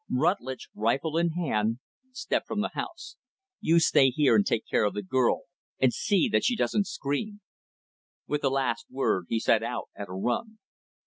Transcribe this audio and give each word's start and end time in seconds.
Rutlidge, 0.11 0.67
rifle 0.73 1.15
in 1.15 1.33
hand, 1.33 1.77
stepped 2.11 2.47
from 2.47 2.61
the 2.61 2.71
house. 2.73 3.17
"You 3.59 3.79
stay 3.79 4.09
here 4.09 4.35
and 4.35 4.43
take 4.43 4.65
care 4.65 4.83
of 4.83 4.95
the 4.95 5.03
girl 5.03 5.43
and 5.79 5.93
see 5.93 6.27
that 6.29 6.43
she 6.43 6.55
doesn't 6.55 6.87
scream." 6.87 7.41
With 8.25 8.41
the 8.41 8.49
last 8.49 8.87
word 8.89 9.25
he 9.29 9.39
set 9.39 9.61
out 9.61 9.89
at 9.95 10.09
a 10.09 10.13
run. 10.13 10.57